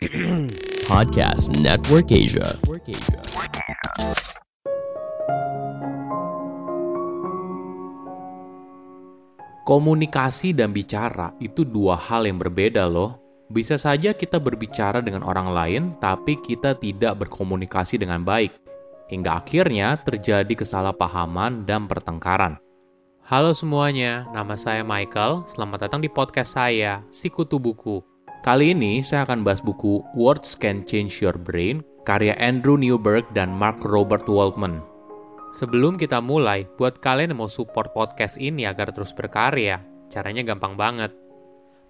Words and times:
Podcast 0.88 1.52
Network 1.60 2.08
Asia. 2.08 2.56
Komunikasi 9.68 10.56
dan 10.56 10.72
bicara 10.72 11.36
itu 11.36 11.68
dua 11.68 12.00
hal 12.00 12.24
yang 12.24 12.40
berbeda 12.40 12.88
loh. 12.88 13.20
Bisa 13.52 13.76
saja 13.76 14.16
kita 14.16 14.40
berbicara 14.40 15.04
dengan 15.04 15.20
orang 15.20 15.52
lain, 15.52 15.82
tapi 16.00 16.40
kita 16.40 16.80
tidak 16.80 17.20
berkomunikasi 17.20 18.00
dengan 18.00 18.24
baik. 18.24 18.56
Hingga 19.12 19.44
akhirnya 19.44 20.00
terjadi 20.00 20.64
kesalahpahaman 20.64 21.68
dan 21.68 21.84
pertengkaran. 21.84 22.56
Halo 23.28 23.52
semuanya, 23.52 24.24
nama 24.32 24.56
saya 24.56 24.80
Michael. 24.80 25.44
Selamat 25.44 25.92
datang 25.92 26.00
di 26.00 26.08
podcast 26.08 26.56
saya, 26.56 27.04
Sikutu 27.12 27.60
Buku. 27.60 28.09
Kali 28.40 28.72
ini 28.72 29.04
saya 29.04 29.28
akan 29.28 29.44
bahas 29.44 29.60
buku 29.60 30.00
Words 30.16 30.56
Can 30.56 30.88
Change 30.88 31.20
Your 31.20 31.36
Brain, 31.36 31.84
karya 32.08 32.32
Andrew 32.40 32.80
Newberg 32.80 33.28
dan 33.36 33.52
Mark 33.52 33.84
Robert 33.84 34.24
Waldman. 34.24 34.80
Sebelum 35.52 36.00
kita 36.00 36.24
mulai, 36.24 36.64
buat 36.80 37.04
kalian 37.04 37.36
yang 37.36 37.44
mau 37.44 37.52
support 37.52 37.92
podcast 37.92 38.40
ini 38.40 38.64
agar 38.64 38.96
terus 38.96 39.12
berkarya, 39.12 39.84
caranya 40.08 40.40
gampang 40.40 40.72
banget. 40.72 41.12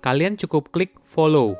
Kalian 0.02 0.34
cukup 0.34 0.74
klik 0.74 0.98
follow. 1.06 1.54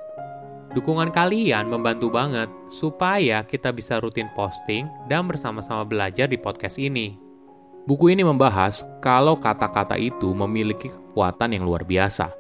Dukungan 0.75 1.15
kalian 1.15 1.71
membantu 1.71 2.11
banget 2.11 2.51
supaya 2.67 3.47
kita 3.47 3.71
bisa 3.71 4.03
rutin 4.03 4.27
posting 4.35 4.91
dan 5.07 5.31
bersama-sama 5.31 5.87
belajar 5.87 6.27
di 6.27 6.35
podcast 6.35 6.83
ini. 6.83 7.15
Buku 7.87 8.11
ini 8.11 8.27
membahas 8.27 8.83
kalau 8.99 9.39
kata-kata 9.39 9.95
itu 9.95 10.35
memiliki 10.35 10.91
kekuatan 10.91 11.55
yang 11.55 11.63
luar 11.63 11.87
biasa. 11.87 12.40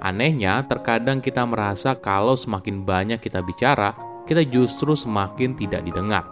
Anehnya, 0.00 0.64
terkadang 0.64 1.20
kita 1.20 1.44
merasa 1.44 1.92
kalau 1.92 2.32
semakin 2.32 2.88
banyak 2.88 3.20
kita 3.20 3.44
bicara, 3.44 3.92
kita 4.24 4.40
justru 4.48 4.96
semakin 4.96 5.52
tidak 5.52 5.84
didengar. 5.84 6.24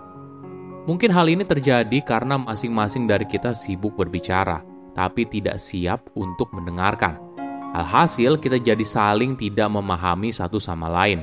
Mungkin 0.88 1.12
hal 1.12 1.28
ini 1.28 1.44
terjadi 1.44 2.00
karena 2.00 2.40
masing-masing 2.40 3.04
dari 3.04 3.28
kita 3.28 3.52
sibuk 3.52 3.92
berbicara, 3.92 4.64
tapi 4.96 5.28
tidak 5.28 5.60
siap 5.60 6.00
untuk 6.16 6.48
mendengarkan. 6.56 7.20
Alhasil, 7.76 8.40
kita 8.40 8.56
jadi 8.56 8.80
saling 8.80 9.36
tidak 9.36 9.68
memahami 9.68 10.32
satu 10.32 10.56
sama 10.56 10.88
lain. 10.88 11.20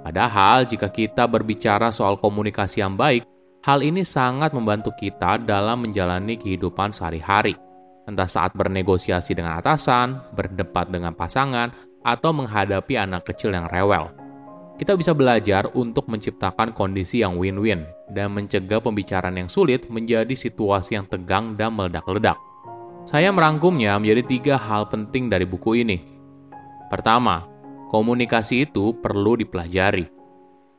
Padahal, 0.00 0.64
jika 0.64 0.88
kita 0.88 1.28
berbicara 1.28 1.92
soal 1.92 2.16
komunikasi 2.16 2.80
yang 2.80 2.96
baik, 2.96 3.28
hal 3.60 3.84
ini 3.84 4.04
sangat 4.08 4.56
membantu 4.56 4.92
kita 4.96 5.36
dalam 5.36 5.84
menjalani 5.84 6.40
kehidupan 6.40 6.92
sehari-hari. 6.92 7.56
Entah 8.04 8.28
saat 8.28 8.52
bernegosiasi 8.52 9.32
dengan 9.32 9.56
atasan, 9.56 10.20
berdebat 10.36 10.92
dengan 10.92 11.16
pasangan, 11.16 11.72
atau 12.04 12.36
menghadapi 12.36 13.00
anak 13.00 13.24
kecil 13.32 13.56
yang 13.56 13.64
rewel 13.72 14.12
kita 14.74 14.98
bisa 14.98 15.14
belajar 15.14 15.70
untuk 15.78 16.10
menciptakan 16.10 16.74
kondisi 16.74 17.22
yang 17.22 17.38
win-win 17.38 17.86
dan 18.10 18.34
mencegah 18.34 18.82
pembicaraan 18.82 19.38
yang 19.38 19.46
sulit 19.46 19.86
menjadi 19.86 20.34
situasi 20.34 20.98
yang 20.98 21.06
tegang 21.06 21.54
dan 21.54 21.78
meledak-ledak. 21.78 22.34
Saya 23.06 23.30
merangkumnya 23.30 23.94
menjadi 24.02 24.22
tiga 24.26 24.54
hal 24.58 24.90
penting 24.90 25.30
dari 25.30 25.46
buku 25.46 25.86
ini. 25.86 26.02
Pertama, 26.90 27.46
komunikasi 27.94 28.66
itu 28.66 28.96
perlu 28.98 29.38
dipelajari. 29.38 30.10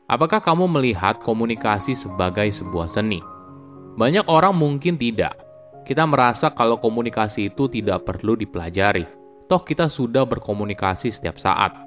Apakah 0.06 0.44
kamu 0.44 0.68
melihat 0.68 1.24
komunikasi 1.24 1.96
sebagai 1.96 2.46
sebuah 2.52 2.92
seni? 2.92 3.24
Banyak 3.96 4.28
orang 4.28 4.52
mungkin 4.52 5.00
tidak. 5.00 5.45
Kita 5.86 6.02
merasa 6.02 6.50
kalau 6.50 6.82
komunikasi 6.82 7.54
itu 7.54 7.70
tidak 7.70 8.02
perlu 8.02 8.34
dipelajari. 8.34 9.06
Toh 9.46 9.62
kita 9.62 9.86
sudah 9.86 10.26
berkomunikasi 10.26 11.14
setiap 11.14 11.38
saat. 11.38 11.78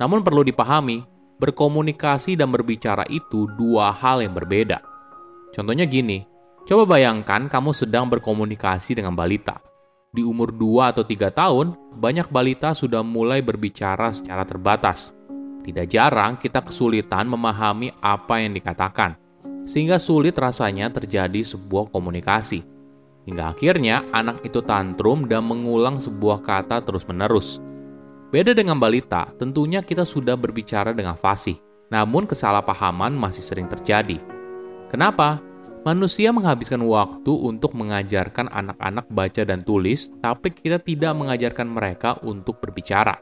Namun 0.00 0.24
perlu 0.24 0.40
dipahami, 0.40 1.04
berkomunikasi 1.36 2.32
dan 2.40 2.48
berbicara 2.48 3.04
itu 3.12 3.44
dua 3.60 3.92
hal 3.92 4.24
yang 4.24 4.32
berbeda. 4.32 4.80
Contohnya 5.52 5.84
gini, 5.84 6.24
coba 6.64 6.96
bayangkan 6.96 7.52
kamu 7.52 7.76
sedang 7.76 8.08
berkomunikasi 8.08 8.96
dengan 8.96 9.12
balita. 9.12 9.60
Di 10.16 10.24
umur 10.24 10.48
2 10.48 10.96
atau 10.96 11.04
3 11.04 11.28
tahun, 11.28 11.76
banyak 11.92 12.32
balita 12.32 12.72
sudah 12.72 13.04
mulai 13.04 13.44
berbicara 13.44 14.16
secara 14.16 14.48
terbatas. 14.48 15.12
Tidak 15.60 15.84
jarang 15.92 16.40
kita 16.40 16.64
kesulitan 16.64 17.28
memahami 17.28 17.92
apa 18.00 18.40
yang 18.40 18.56
dikatakan, 18.56 19.12
sehingga 19.68 20.00
sulit 20.00 20.32
rasanya 20.40 20.88
terjadi 20.88 21.44
sebuah 21.44 21.92
komunikasi. 21.92 22.75
Hingga 23.26 23.58
akhirnya 23.58 24.06
anak 24.14 24.46
itu 24.46 24.62
tantrum 24.62 25.26
dan 25.26 25.42
mengulang 25.50 25.98
sebuah 25.98 26.46
kata 26.46 26.86
terus-menerus. 26.86 27.58
Beda 28.30 28.54
dengan 28.54 28.78
balita, 28.78 29.26
tentunya 29.34 29.82
kita 29.82 30.06
sudah 30.06 30.38
berbicara 30.38 30.94
dengan 30.94 31.18
fasih, 31.18 31.58
namun 31.90 32.26
kesalahpahaman 32.26 33.14
masih 33.14 33.42
sering 33.42 33.66
terjadi. 33.66 34.22
Kenapa? 34.86 35.42
Manusia 35.86 36.34
menghabiskan 36.34 36.82
waktu 36.82 37.30
untuk 37.30 37.70
mengajarkan 37.78 38.50
anak-anak 38.50 39.06
baca 39.06 39.42
dan 39.46 39.62
tulis, 39.62 40.10
tapi 40.18 40.50
kita 40.50 40.82
tidak 40.82 41.14
mengajarkan 41.14 41.66
mereka 41.70 42.18
untuk 42.26 42.58
berbicara. 42.58 43.14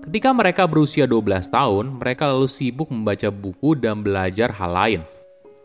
Ketika 0.00 0.32
mereka 0.32 0.64
berusia 0.64 1.04
12 1.04 1.52
tahun, 1.52 2.00
mereka 2.00 2.32
lalu 2.32 2.48
sibuk 2.48 2.88
membaca 2.88 3.28
buku 3.28 3.76
dan 3.76 4.00
belajar 4.00 4.48
hal 4.48 4.72
lain. 4.72 5.00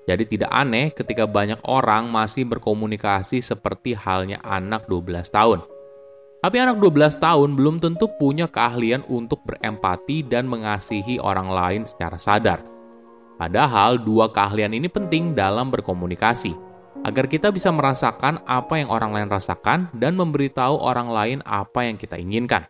Jadi 0.06 0.38
tidak 0.38 0.54
aneh 0.54 0.94
ketika 0.94 1.26
banyak 1.26 1.58
orang 1.66 2.14
masih 2.14 2.46
berkomunikasi 2.46 3.42
seperti 3.42 3.98
halnya 3.98 4.38
anak 4.46 4.86
12 4.86 5.34
tahun. 5.34 5.66
Tapi 6.46 6.62
anak 6.62 6.78
12 6.78 7.18
tahun 7.18 7.58
belum 7.58 7.82
tentu 7.82 8.06
punya 8.22 8.46
keahlian 8.46 9.02
untuk 9.10 9.42
berempati 9.50 10.22
dan 10.22 10.46
mengasihi 10.46 11.18
orang 11.18 11.50
lain 11.50 11.82
secara 11.90 12.22
sadar. 12.22 12.62
Padahal 13.36 14.00
dua 14.00 14.32
keahlian 14.32 14.78
ini 14.78 14.88
penting 14.88 15.34
dalam 15.36 15.68
berkomunikasi, 15.68 16.56
agar 17.04 17.26
kita 17.28 17.50
bisa 17.50 17.74
merasakan 17.74 18.40
apa 18.48 18.80
yang 18.80 18.94
orang 18.94 19.12
lain 19.12 19.28
rasakan 19.28 19.92
dan 19.98 20.16
memberitahu 20.16 20.80
orang 20.80 21.12
lain 21.12 21.40
apa 21.44 21.84
yang 21.84 22.00
kita 22.00 22.16
inginkan. 22.16 22.70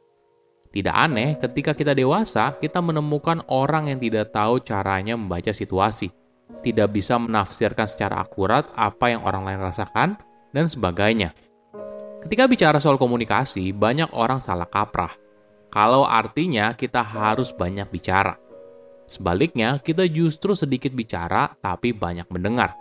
Tidak 0.74 0.92
aneh 0.92 1.40
ketika 1.40 1.72
kita 1.72 1.96
dewasa, 1.96 2.56
kita 2.58 2.80
menemukan 2.80 3.44
orang 3.48 3.92
yang 3.92 4.00
tidak 4.00 4.32
tahu 4.32 4.60
caranya 4.60 5.16
membaca 5.16 5.52
situasi, 5.56 6.12
tidak 6.66 6.90
bisa 6.98 7.22
menafsirkan 7.22 7.86
secara 7.86 8.26
akurat 8.26 8.66
apa 8.74 9.14
yang 9.14 9.22
orang 9.22 9.46
lain 9.46 9.62
rasakan, 9.62 10.18
dan 10.50 10.66
sebagainya. 10.66 11.38
Ketika 12.26 12.50
bicara 12.50 12.82
soal 12.82 12.98
komunikasi, 12.98 13.70
banyak 13.70 14.10
orang 14.18 14.42
salah 14.42 14.66
kaprah. 14.66 15.14
Kalau 15.70 16.08
artinya 16.08 16.74
kita 16.74 17.06
harus 17.06 17.54
banyak 17.54 17.86
bicara. 17.94 18.40
Sebaliknya, 19.06 19.78
kita 19.78 20.10
justru 20.10 20.58
sedikit 20.58 20.90
bicara 20.96 21.54
tapi 21.62 21.94
banyak 21.94 22.26
mendengar. 22.34 22.74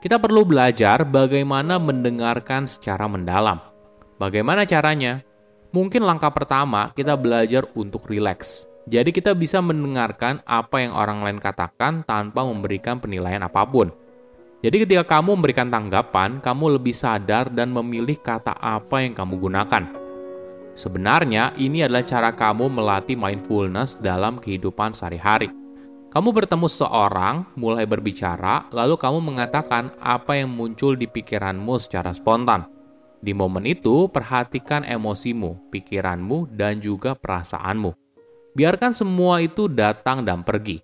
Kita 0.00 0.16
perlu 0.16 0.48
belajar 0.48 1.04
bagaimana 1.04 1.76
mendengarkan 1.76 2.64
secara 2.64 3.04
mendalam. 3.06 3.60
Bagaimana 4.16 4.64
caranya? 4.64 5.20
Mungkin 5.70 6.02
langkah 6.02 6.32
pertama 6.32 6.90
kita 6.96 7.14
belajar 7.14 7.68
untuk 7.76 8.08
rileks. 8.08 8.69
Jadi 8.90 9.14
kita 9.14 9.38
bisa 9.38 9.62
mendengarkan 9.62 10.42
apa 10.42 10.82
yang 10.82 10.90
orang 10.90 11.22
lain 11.22 11.38
katakan 11.38 12.02
tanpa 12.02 12.42
memberikan 12.42 12.98
penilaian 12.98 13.46
apa 13.46 13.62
pun. 13.62 13.94
Jadi 14.66 14.82
ketika 14.82 15.06
kamu 15.06 15.38
memberikan 15.38 15.70
tanggapan, 15.70 16.42
kamu 16.42 16.74
lebih 16.76 16.92
sadar 16.92 17.48
dan 17.54 17.70
memilih 17.70 18.18
kata 18.18 18.50
apa 18.58 19.06
yang 19.06 19.14
kamu 19.14 19.38
gunakan. 19.46 19.84
Sebenarnya 20.74 21.54
ini 21.54 21.86
adalah 21.86 22.02
cara 22.02 22.34
kamu 22.34 22.66
melatih 22.66 23.14
mindfulness 23.14 23.94
dalam 24.02 24.42
kehidupan 24.42 24.90
sehari-hari. 24.90 25.54
Kamu 26.10 26.34
bertemu 26.34 26.66
seseorang, 26.66 27.46
mulai 27.54 27.86
berbicara, 27.86 28.66
lalu 28.74 28.98
kamu 28.98 29.22
mengatakan 29.22 29.94
apa 30.02 30.34
yang 30.34 30.50
muncul 30.50 30.98
di 30.98 31.06
pikiranmu 31.06 31.78
secara 31.78 32.10
spontan. 32.10 32.66
Di 33.22 33.30
momen 33.30 33.62
itu, 33.70 34.10
perhatikan 34.10 34.82
emosimu, 34.82 35.70
pikiranmu, 35.70 36.50
dan 36.58 36.82
juga 36.82 37.14
perasaanmu. 37.14 37.99
Biarkan 38.54 38.90
semua 38.90 39.38
itu 39.40 39.70
datang 39.70 40.26
dan 40.26 40.42
pergi 40.42 40.82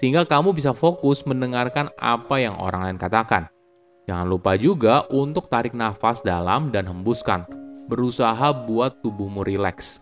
sehingga 0.00 0.24
kamu 0.24 0.56
bisa 0.56 0.72
fokus 0.72 1.26
mendengarkan 1.28 1.92
apa 2.00 2.40
yang 2.40 2.56
orang 2.56 2.88
lain 2.88 2.98
katakan. 2.98 3.52
Jangan 4.08 4.26
lupa 4.26 4.56
juga 4.56 5.04
untuk 5.12 5.52
tarik 5.52 5.76
nafas 5.76 6.24
dalam 6.24 6.72
dan 6.72 6.88
hembuskan. 6.88 7.44
Berusaha 7.90 8.54
buat 8.64 9.04
tubuhmu 9.04 9.44
rileks. 9.44 10.00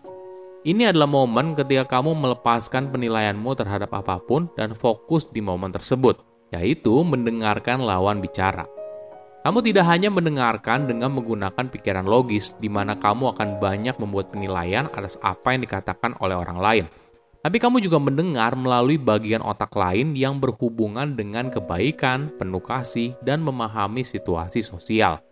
Ini 0.63 0.95
adalah 0.95 1.07
momen 1.07 1.51
ketika 1.55 1.99
kamu 1.99 2.15
melepaskan 2.15 2.95
penilaianmu 2.95 3.51
terhadap 3.59 3.91
apa 3.91 4.23
pun 4.23 4.47
dan 4.55 4.71
fokus 4.71 5.27
di 5.31 5.43
momen 5.43 5.75
tersebut, 5.75 6.19
yaitu 6.55 6.95
mendengarkan 7.03 7.83
lawan 7.83 8.23
bicara. 8.23 8.78
Kamu 9.39 9.63
tidak 9.63 9.87
hanya 9.87 10.11
mendengarkan 10.11 10.83
dengan 10.83 11.15
menggunakan 11.15 11.71
pikiran 11.71 12.03
logis, 12.03 12.59
di 12.59 12.67
mana 12.67 12.99
kamu 12.99 13.31
akan 13.31 13.55
banyak 13.63 13.95
membuat 13.95 14.35
penilaian 14.35 14.91
atas 14.91 15.15
apa 15.23 15.55
yang 15.55 15.63
dikatakan 15.63 16.11
oleh 16.19 16.35
orang 16.35 16.59
lain, 16.59 16.85
tapi 17.39 17.55
kamu 17.55 17.79
juga 17.79 18.03
mendengar 18.03 18.51
melalui 18.59 18.99
bagian 18.99 19.39
otak 19.39 19.71
lain 19.79 20.11
yang 20.11 20.43
berhubungan 20.43 21.15
dengan 21.15 21.47
kebaikan, 21.47 22.35
penuh 22.35 22.59
kasih, 22.59 23.15
dan 23.23 23.39
memahami 23.39 24.03
situasi 24.03 24.59
sosial. 24.59 25.23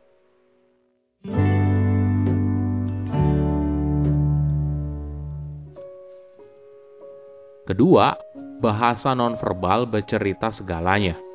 Kedua, 7.67 8.15
bahasa 8.63 9.11
nonverbal 9.11 9.83
bercerita 9.83 10.47
segalanya. 10.55 11.26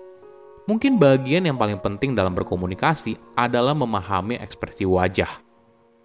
Mungkin 0.63 0.95
bagian 0.95 1.43
yang 1.43 1.59
paling 1.59 1.83
penting 1.83 2.15
dalam 2.15 2.39
berkomunikasi 2.39 3.19
adalah 3.35 3.75
memahami 3.75 4.39
ekspresi 4.39 4.87
wajah. 4.87 5.43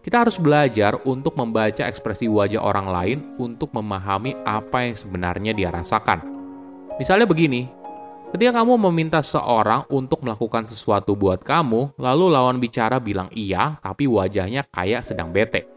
Kita 0.02 0.24
harus 0.26 0.40
belajar 0.42 0.98
untuk 1.06 1.38
membaca 1.38 1.86
ekspresi 1.86 2.26
wajah 2.26 2.64
orang 2.64 2.88
lain 2.90 3.18
untuk 3.38 3.70
memahami 3.76 4.34
apa 4.48 4.88
yang 4.88 4.96
sebenarnya 4.98 5.52
dia 5.54 5.70
rasakan. 5.70 6.26
Misalnya 6.98 7.30
begini, 7.30 7.70
ketika 8.34 8.64
kamu 8.64 8.82
meminta 8.90 9.22
seorang 9.22 9.86
untuk 9.94 10.26
melakukan 10.26 10.66
sesuatu 10.66 11.14
buat 11.14 11.46
kamu, 11.46 11.94
lalu 12.00 12.26
lawan 12.32 12.58
bicara 12.58 12.98
bilang 12.98 13.30
iya, 13.36 13.78
tapi 13.84 14.10
wajahnya 14.10 14.66
kayak 14.74 15.06
sedang 15.06 15.30
bete. 15.30 15.70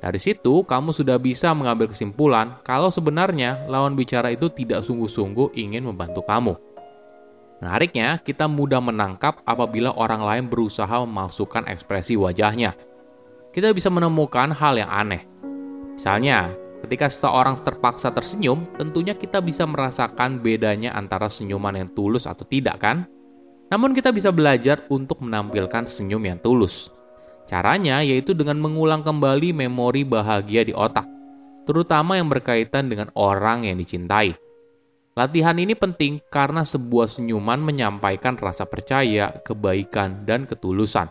Dari 0.00 0.20
situ, 0.20 0.64
kamu 0.64 0.96
sudah 0.96 1.20
bisa 1.20 1.52
mengambil 1.52 1.92
kesimpulan 1.92 2.60
kalau 2.64 2.88
sebenarnya 2.88 3.68
lawan 3.68 3.92
bicara 3.98 4.32
itu 4.32 4.48
tidak 4.48 4.80
sungguh-sungguh 4.86 5.52
ingin 5.60 5.84
membantu 5.84 6.24
kamu. 6.24 6.73
Menariknya, 7.62 8.18
kita 8.18 8.50
mudah 8.50 8.82
menangkap 8.82 9.40
apabila 9.46 9.94
orang 9.94 10.22
lain 10.24 10.44
berusaha 10.50 11.02
memalsukan 11.06 11.64
ekspresi 11.70 12.18
wajahnya. 12.18 12.74
Kita 13.54 13.70
bisa 13.70 13.88
menemukan 13.88 14.50
hal 14.50 14.74
yang 14.78 14.90
aneh. 14.90 15.22
Misalnya, 15.94 16.50
ketika 16.82 17.06
seseorang 17.06 17.54
terpaksa 17.62 18.10
tersenyum, 18.10 18.66
tentunya 18.74 19.14
kita 19.14 19.38
bisa 19.38 19.62
merasakan 19.64 20.42
bedanya 20.42 20.92
antara 20.98 21.30
senyuman 21.30 21.78
yang 21.78 21.90
tulus 21.94 22.26
atau 22.26 22.42
tidak, 22.42 22.82
kan? 22.82 23.06
Namun, 23.70 23.94
kita 23.94 24.10
bisa 24.10 24.34
belajar 24.34 24.82
untuk 24.90 25.22
menampilkan 25.22 25.86
senyum 25.86 26.20
yang 26.26 26.42
tulus. 26.42 26.90
Caranya 27.44 28.00
yaitu 28.00 28.32
dengan 28.32 28.56
mengulang 28.56 29.04
kembali 29.04 29.52
memori 29.52 30.02
bahagia 30.02 30.64
di 30.64 30.72
otak, 30.72 31.04
terutama 31.68 32.16
yang 32.16 32.28
berkaitan 32.28 32.88
dengan 32.88 33.12
orang 33.14 33.68
yang 33.68 33.76
dicintai. 33.76 34.43
Latihan 35.14 35.54
ini 35.54 35.78
penting 35.78 36.18
karena 36.26 36.66
sebuah 36.66 37.06
senyuman 37.06 37.62
menyampaikan 37.62 38.34
rasa 38.34 38.66
percaya, 38.66 39.30
kebaikan, 39.46 40.26
dan 40.26 40.42
ketulusan. 40.42 41.06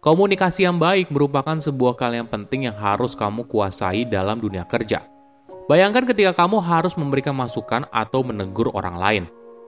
Komunikasi 0.00 0.64
yang 0.64 0.80
baik 0.80 1.12
merupakan 1.12 1.52
sebuah 1.60 2.00
hal 2.00 2.24
yang 2.24 2.28
penting 2.32 2.64
yang 2.64 2.76
harus 2.80 3.12
kamu 3.12 3.44
kuasai 3.44 4.08
dalam 4.08 4.40
dunia 4.40 4.64
kerja. 4.64 5.04
Bayangkan 5.68 6.08
ketika 6.08 6.32
kamu 6.32 6.64
harus 6.64 6.96
memberikan 6.96 7.36
masukan 7.36 7.84
atau 7.92 8.24
menegur 8.24 8.72
orang 8.72 8.96
lain. 8.96 9.24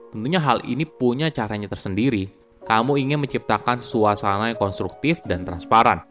Tentunya 0.09 0.41
hal 0.41 0.65
ini 0.65 0.89
punya 0.89 1.29
caranya 1.29 1.69
tersendiri, 1.69 2.33
kamu 2.65 2.97
ingin 2.97 3.21
menciptakan 3.21 3.77
suasana 3.85 4.49
yang 4.49 4.57
konstruktif 4.57 5.21
dan 5.29 5.45
transparan. 5.45 6.01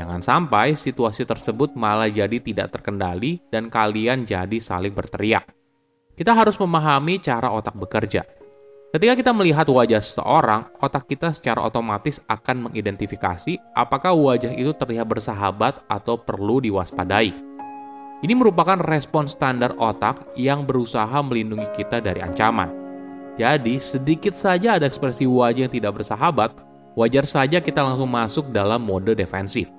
Jangan 0.00 0.24
sampai 0.24 0.72
situasi 0.72 1.28
tersebut 1.28 1.76
malah 1.76 2.08
jadi 2.08 2.40
tidak 2.40 2.72
terkendali 2.72 3.44
dan 3.52 3.68
kalian 3.68 4.24
jadi 4.24 4.56
saling 4.56 4.96
berteriak. 4.96 5.44
Kita 6.12 6.36
harus 6.36 6.60
memahami 6.60 7.16
cara 7.24 7.48
otak 7.48 7.72
bekerja. 7.72 8.28
Ketika 8.92 9.16
kita 9.16 9.32
melihat 9.32 9.64
wajah 9.64 10.04
seseorang, 10.04 10.68
otak 10.76 11.08
kita 11.08 11.32
secara 11.32 11.64
otomatis 11.64 12.20
akan 12.28 12.68
mengidentifikasi 12.68 13.56
apakah 13.72 14.12
wajah 14.12 14.52
itu 14.52 14.76
terlihat 14.76 15.08
bersahabat 15.08 15.80
atau 15.88 16.20
perlu 16.20 16.60
diwaspadai. 16.60 17.32
Ini 18.20 18.34
merupakan 18.36 18.76
respon 18.76 19.24
standar 19.26 19.72
otak 19.80 20.36
yang 20.36 20.68
berusaha 20.68 21.24
melindungi 21.24 21.72
kita 21.72 22.04
dari 22.04 22.20
ancaman. 22.20 22.68
Jadi, 23.40 23.80
sedikit 23.80 24.36
saja 24.36 24.76
ada 24.76 24.84
ekspresi 24.84 25.24
wajah 25.24 25.64
yang 25.64 25.72
tidak 25.72 26.04
bersahabat, 26.04 26.52
wajar 26.92 27.24
saja 27.24 27.64
kita 27.64 27.80
langsung 27.80 28.12
masuk 28.12 28.52
dalam 28.52 28.84
mode 28.84 29.16
defensif. 29.16 29.72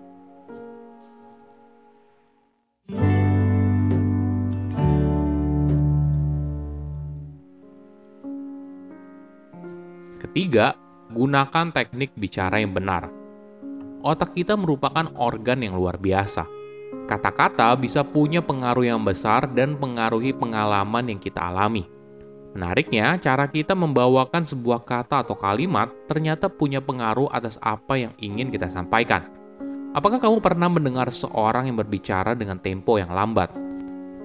Ketiga, 10.34 10.74
gunakan 11.14 11.70
teknik 11.70 12.18
bicara 12.18 12.58
yang 12.58 12.74
benar. 12.74 13.06
Otak 14.02 14.34
kita 14.34 14.58
merupakan 14.58 15.06
organ 15.14 15.62
yang 15.62 15.78
luar 15.78 16.02
biasa. 16.02 16.50
Kata-kata 17.06 17.70
bisa 17.78 18.02
punya 18.02 18.42
pengaruh 18.42 18.82
yang 18.82 19.06
besar 19.06 19.46
dan 19.54 19.78
pengaruhi 19.78 20.34
pengalaman 20.34 21.14
yang 21.14 21.22
kita 21.22 21.38
alami. 21.38 21.86
Menariknya, 22.58 23.22
cara 23.22 23.46
kita 23.46 23.78
membawakan 23.78 24.42
sebuah 24.42 24.82
kata 24.82 25.22
atau 25.22 25.38
kalimat 25.38 25.94
ternyata 26.10 26.50
punya 26.50 26.82
pengaruh 26.82 27.30
atas 27.30 27.62
apa 27.62 28.02
yang 28.02 28.18
ingin 28.18 28.50
kita 28.50 28.74
sampaikan. 28.74 29.30
Apakah 29.94 30.18
kamu 30.18 30.42
pernah 30.42 30.66
mendengar 30.66 31.14
seorang 31.14 31.70
yang 31.70 31.78
berbicara 31.78 32.34
dengan 32.34 32.58
tempo 32.58 32.98
yang 32.98 33.14
lambat? 33.14 33.54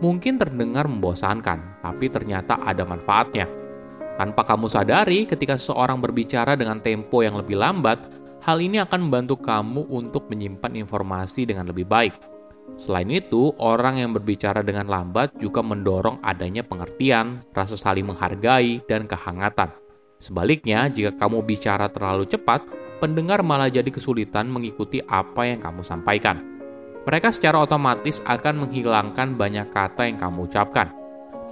Mungkin 0.00 0.40
terdengar 0.40 0.88
membosankan, 0.88 1.84
tapi 1.84 2.08
ternyata 2.08 2.56
ada 2.64 2.88
manfaatnya. 2.88 3.67
Tanpa 4.18 4.42
kamu 4.42 4.66
sadari, 4.66 5.30
ketika 5.30 5.54
seseorang 5.54 6.02
berbicara 6.02 6.58
dengan 6.58 6.82
tempo 6.82 7.22
yang 7.22 7.38
lebih 7.38 7.54
lambat, 7.54 8.02
hal 8.42 8.58
ini 8.58 8.82
akan 8.82 9.06
membantu 9.06 9.38
kamu 9.38 9.86
untuk 9.86 10.26
menyimpan 10.26 10.74
informasi 10.74 11.46
dengan 11.46 11.70
lebih 11.70 11.86
baik. 11.86 12.18
Selain 12.74 13.06
itu, 13.14 13.54
orang 13.62 14.02
yang 14.02 14.10
berbicara 14.10 14.66
dengan 14.66 14.90
lambat 14.90 15.38
juga 15.38 15.62
mendorong 15.62 16.18
adanya 16.26 16.66
pengertian, 16.66 17.46
rasa 17.54 17.78
saling 17.78 18.10
menghargai, 18.10 18.82
dan 18.90 19.06
kehangatan. 19.06 19.70
Sebaliknya, 20.18 20.90
jika 20.90 21.14
kamu 21.14 21.46
bicara 21.46 21.86
terlalu 21.86 22.26
cepat, 22.26 22.66
pendengar 22.98 23.46
malah 23.46 23.70
jadi 23.70 23.86
kesulitan 23.86 24.50
mengikuti 24.50 24.98
apa 25.06 25.46
yang 25.46 25.62
kamu 25.62 25.86
sampaikan. 25.86 26.42
Mereka 27.06 27.30
secara 27.30 27.62
otomatis 27.62 28.18
akan 28.26 28.66
menghilangkan 28.66 29.38
banyak 29.38 29.70
kata 29.70 30.10
yang 30.10 30.18
kamu 30.18 30.50
ucapkan. 30.50 30.97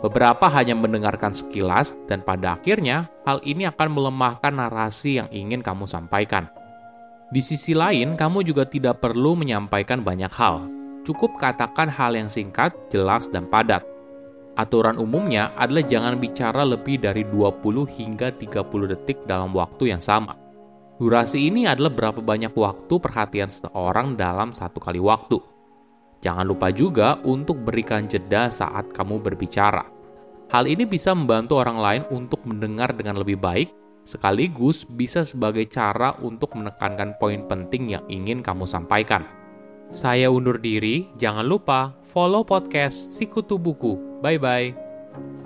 Beberapa 0.04 0.52
hanya 0.52 0.76
mendengarkan 0.76 1.32
sekilas, 1.32 1.96
dan 2.04 2.20
pada 2.20 2.60
akhirnya 2.60 3.08
hal 3.24 3.40
ini 3.40 3.64
akan 3.64 3.88
melemahkan 3.88 4.52
narasi 4.52 5.16
yang 5.16 5.28
ingin 5.32 5.64
kamu 5.64 5.88
sampaikan. 5.88 6.52
Di 7.32 7.40
sisi 7.40 7.72
lain, 7.72 8.14
kamu 8.14 8.44
juga 8.44 8.68
tidak 8.68 9.00
perlu 9.00 9.34
menyampaikan 9.34 10.04
banyak 10.04 10.30
hal, 10.30 10.68
cukup 11.02 11.40
katakan 11.40 11.88
hal 11.88 12.12
yang 12.12 12.28
singkat, 12.28 12.76
jelas, 12.92 13.26
dan 13.32 13.48
padat. 13.48 13.82
Aturan 14.56 15.00
umumnya 15.00 15.52
adalah 15.56 15.84
jangan 15.84 16.16
bicara 16.20 16.64
lebih 16.64 17.00
dari 17.00 17.24
20 17.28 17.84
hingga 17.88 18.32
30 18.32 18.92
detik 18.92 19.24
dalam 19.24 19.52
waktu 19.52 19.96
yang 19.96 20.00
sama. 20.00 20.36
Durasi 20.96 21.52
ini 21.52 21.68
adalah 21.68 21.92
berapa 21.92 22.24
banyak 22.24 22.56
waktu 22.56 22.94
perhatian 22.96 23.52
seseorang 23.52 24.16
dalam 24.16 24.56
satu 24.56 24.80
kali 24.80 24.96
waktu. 24.96 25.55
Jangan 26.26 26.42
lupa 26.42 26.74
juga 26.74 27.22
untuk 27.22 27.62
berikan 27.62 28.10
jeda 28.10 28.50
saat 28.50 28.90
kamu 28.90 29.22
berbicara. 29.22 29.86
Hal 30.50 30.66
ini 30.66 30.82
bisa 30.82 31.14
membantu 31.14 31.62
orang 31.62 31.78
lain 31.78 32.02
untuk 32.10 32.42
mendengar 32.42 32.90
dengan 32.90 33.22
lebih 33.22 33.38
baik, 33.38 33.70
sekaligus 34.02 34.82
bisa 34.90 35.22
sebagai 35.22 35.70
cara 35.70 36.18
untuk 36.18 36.58
menekankan 36.58 37.14
poin 37.22 37.46
penting 37.46 37.94
yang 37.94 38.02
ingin 38.10 38.42
kamu 38.42 38.66
sampaikan. 38.66 39.22
Saya 39.94 40.26
undur 40.26 40.58
diri, 40.58 41.06
jangan 41.14 41.46
lupa 41.46 41.94
follow 42.02 42.42
podcast 42.42 43.14
Sikutu 43.14 43.54
Buku. 43.54 44.18
Bye-bye. 44.18 45.45